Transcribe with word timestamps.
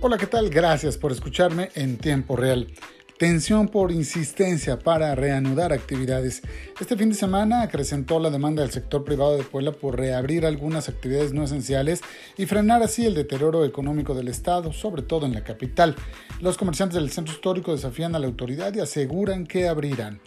Hola, 0.00 0.16
¿qué 0.16 0.28
tal? 0.28 0.48
Gracias 0.48 0.96
por 0.96 1.10
escucharme 1.10 1.70
en 1.74 1.98
tiempo 1.98 2.36
real. 2.36 2.68
Tensión 3.18 3.66
por 3.66 3.90
insistencia 3.90 4.78
para 4.78 5.12
reanudar 5.16 5.72
actividades. 5.72 6.42
Este 6.80 6.96
fin 6.96 7.08
de 7.08 7.16
semana 7.16 7.62
acrecentó 7.62 8.20
la 8.20 8.30
demanda 8.30 8.62
del 8.62 8.70
sector 8.70 9.02
privado 9.02 9.36
de 9.36 9.42
Puebla 9.42 9.72
por 9.72 9.98
reabrir 9.98 10.46
algunas 10.46 10.88
actividades 10.88 11.32
no 11.32 11.42
esenciales 11.42 12.00
y 12.36 12.46
frenar 12.46 12.80
así 12.80 13.06
el 13.06 13.16
deterioro 13.16 13.64
económico 13.64 14.14
del 14.14 14.28
Estado, 14.28 14.72
sobre 14.72 15.02
todo 15.02 15.26
en 15.26 15.34
la 15.34 15.42
capital. 15.42 15.96
Los 16.40 16.56
comerciantes 16.56 16.94
del 16.94 17.10
centro 17.10 17.34
histórico 17.34 17.72
desafían 17.72 18.14
a 18.14 18.20
la 18.20 18.28
autoridad 18.28 18.72
y 18.76 18.78
aseguran 18.78 19.48
que 19.48 19.66
abrirán. 19.66 20.20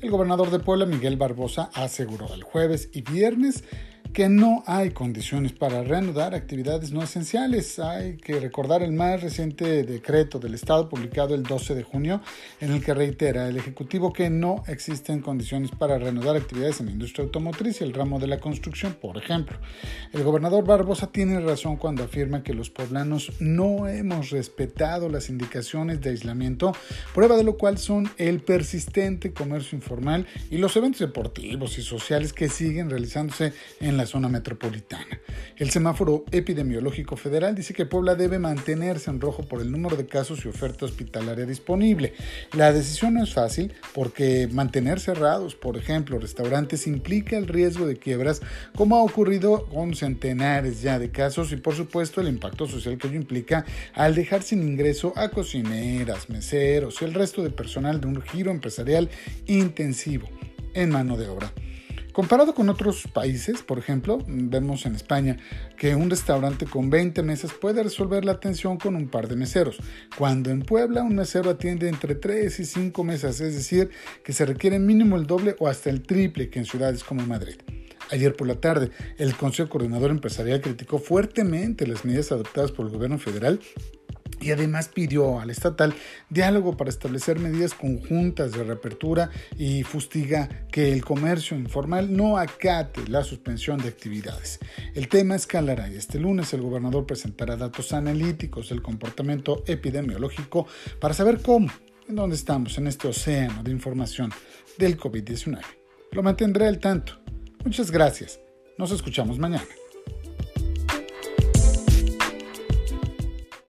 El 0.00 0.12
gobernador 0.12 0.52
de 0.52 0.60
Puebla, 0.60 0.86
Miguel 0.86 1.16
Barbosa, 1.16 1.70
aseguró 1.74 2.32
el 2.34 2.44
jueves 2.44 2.88
y 2.92 3.02
viernes 3.02 3.64
que 4.12 4.28
no 4.28 4.62
hay 4.66 4.90
condiciones 4.90 5.52
para 5.52 5.82
reanudar 5.82 6.34
actividades 6.34 6.92
no 6.92 7.02
esenciales. 7.02 7.78
Hay 7.78 8.16
que 8.16 8.40
recordar 8.40 8.82
el 8.82 8.92
más 8.92 9.22
reciente 9.22 9.82
decreto 9.82 10.38
del 10.38 10.54
Estado 10.54 10.88
publicado 10.88 11.34
el 11.34 11.42
12 11.42 11.74
de 11.74 11.82
junio 11.82 12.20
en 12.60 12.72
el 12.72 12.82
que 12.82 12.94
reitera 12.94 13.48
el 13.48 13.56
Ejecutivo 13.56 14.12
que 14.12 14.30
no 14.30 14.64
existen 14.66 15.20
condiciones 15.20 15.70
para 15.70 15.98
reanudar 15.98 16.36
actividades 16.36 16.80
en 16.80 16.86
la 16.86 16.92
industria 16.92 17.24
automotriz 17.24 17.80
y 17.80 17.84
el 17.84 17.94
ramo 17.94 18.18
de 18.18 18.26
la 18.26 18.38
construcción, 18.38 18.94
por 18.94 19.16
ejemplo. 19.16 19.58
El 20.12 20.22
gobernador 20.22 20.64
Barbosa 20.64 21.12
tiene 21.12 21.40
razón 21.40 21.76
cuando 21.76 22.04
afirma 22.04 22.42
que 22.42 22.54
los 22.54 22.70
poblanos 22.70 23.32
no 23.40 23.88
hemos 23.88 24.30
respetado 24.30 25.08
las 25.08 25.28
indicaciones 25.28 26.00
de 26.00 26.10
aislamiento, 26.10 26.72
prueba 27.14 27.36
de 27.36 27.44
lo 27.44 27.56
cual 27.56 27.78
son 27.78 28.10
el 28.16 28.40
persistente 28.40 29.32
comercio 29.32 29.76
informal 29.76 30.26
y 30.50 30.58
los 30.58 30.76
eventos 30.76 31.00
deportivos 31.00 31.78
y 31.78 31.82
sociales 31.82 32.32
que 32.32 32.48
siguen 32.48 32.90
realizándose 32.90 33.52
en 33.80 33.96
la 33.98 34.06
zona 34.06 34.28
metropolitana. 34.28 35.20
El 35.56 35.70
semáforo 35.70 36.24
epidemiológico 36.30 37.16
federal 37.16 37.54
dice 37.54 37.74
que 37.74 37.84
Puebla 37.84 38.14
debe 38.14 38.38
mantenerse 38.38 39.10
en 39.10 39.20
rojo 39.20 39.42
por 39.42 39.60
el 39.60 39.70
número 39.70 39.96
de 39.96 40.06
casos 40.06 40.44
y 40.44 40.48
oferta 40.48 40.86
hospitalaria 40.86 41.44
disponible. 41.44 42.14
La 42.52 42.72
decisión 42.72 43.14
no 43.14 43.24
es 43.24 43.34
fácil 43.34 43.74
porque 43.92 44.48
mantener 44.50 45.00
cerrados, 45.00 45.54
por 45.54 45.76
ejemplo, 45.76 46.18
restaurantes 46.18 46.86
implica 46.86 47.36
el 47.36 47.48
riesgo 47.48 47.86
de 47.86 47.96
quiebras, 47.96 48.40
como 48.74 48.96
ha 48.96 49.02
ocurrido 49.02 49.66
con 49.66 49.94
centenares 49.94 50.80
ya 50.80 50.98
de 50.98 51.10
casos 51.10 51.52
y 51.52 51.56
por 51.56 51.74
supuesto 51.74 52.20
el 52.20 52.28
impacto 52.28 52.66
social 52.66 52.96
que 52.96 53.08
ello 53.08 53.16
implica 53.16 53.64
al 53.94 54.14
dejar 54.14 54.42
sin 54.42 54.62
ingreso 54.62 55.12
a 55.16 55.28
cocineras, 55.30 56.30
meseros 56.30 57.02
y 57.02 57.04
el 57.04 57.14
resto 57.14 57.42
de 57.42 57.50
personal 57.50 58.00
de 58.00 58.06
un 58.06 58.22
giro 58.22 58.50
empresarial 58.50 59.10
intensivo 59.46 60.28
en 60.74 60.90
mano 60.90 61.16
de 61.16 61.28
obra. 61.28 61.52
Comparado 62.18 62.52
con 62.52 62.68
otros 62.68 63.04
países, 63.12 63.62
por 63.62 63.78
ejemplo, 63.78 64.18
vemos 64.26 64.86
en 64.86 64.96
España 64.96 65.36
que 65.76 65.94
un 65.94 66.10
restaurante 66.10 66.66
con 66.66 66.90
20 66.90 67.22
mesas 67.22 67.52
puede 67.52 67.80
resolver 67.80 68.24
la 68.24 68.32
atención 68.32 68.76
con 68.76 68.96
un 68.96 69.06
par 69.06 69.28
de 69.28 69.36
meseros, 69.36 69.78
cuando 70.16 70.50
en 70.50 70.62
Puebla 70.62 71.04
un 71.04 71.14
mesero 71.14 71.48
atiende 71.48 71.88
entre 71.88 72.16
3 72.16 72.58
y 72.58 72.64
5 72.64 73.04
mesas, 73.04 73.40
es 73.40 73.54
decir, 73.54 73.90
que 74.24 74.32
se 74.32 74.46
requiere 74.46 74.80
mínimo 74.80 75.14
el 75.14 75.28
doble 75.28 75.54
o 75.60 75.68
hasta 75.68 75.90
el 75.90 76.02
triple 76.02 76.50
que 76.50 76.58
en 76.58 76.64
ciudades 76.64 77.04
como 77.04 77.24
Madrid. 77.24 77.54
Ayer 78.10 78.34
por 78.34 78.48
la 78.48 78.56
tarde, 78.56 78.90
el 79.16 79.36
Consejo 79.36 79.68
Coordinador 79.68 80.10
Empresarial 80.10 80.60
criticó 80.60 80.98
fuertemente 80.98 81.86
las 81.86 82.04
medidas 82.04 82.32
adoptadas 82.32 82.72
por 82.72 82.86
el 82.86 82.92
gobierno 82.92 83.20
federal 83.20 83.60
y 84.40 84.50
además 84.50 84.88
pidió 84.88 85.40
al 85.40 85.50
estatal 85.50 85.94
diálogo 86.30 86.76
para 86.76 86.90
establecer 86.90 87.38
medidas 87.38 87.74
conjuntas 87.74 88.52
de 88.52 88.64
reapertura 88.64 89.30
y 89.56 89.82
fustiga 89.82 90.48
que 90.70 90.92
el 90.92 91.04
comercio 91.04 91.56
informal 91.56 92.14
no 92.14 92.38
acate 92.38 93.08
la 93.08 93.24
suspensión 93.24 93.78
de 93.78 93.88
actividades. 93.88 94.58
El 94.94 95.08
tema 95.08 95.36
escalará 95.36 95.88
y 95.88 95.96
este 95.96 96.18
lunes 96.18 96.52
el 96.52 96.62
gobernador 96.62 97.06
presentará 97.06 97.56
datos 97.56 97.92
analíticos 97.92 98.68
del 98.68 98.82
comportamiento 98.82 99.62
epidemiológico 99.66 100.66
para 101.00 101.14
saber 101.14 101.40
cómo, 101.42 101.68
en 102.08 102.16
dónde 102.16 102.36
estamos 102.36 102.78
en 102.78 102.86
este 102.86 103.08
océano 103.08 103.62
de 103.62 103.70
información 103.70 104.32
del 104.78 104.98
COVID-19. 104.98 105.60
Lo 106.12 106.22
mantendré 106.22 106.66
al 106.66 106.78
tanto. 106.78 107.18
Muchas 107.64 107.90
gracias. 107.90 108.40
Nos 108.78 108.92
escuchamos 108.92 109.38
mañana. 109.38 109.66